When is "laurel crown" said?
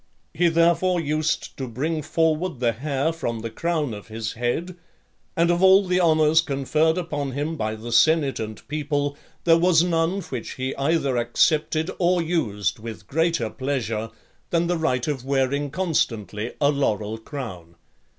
16.71-17.75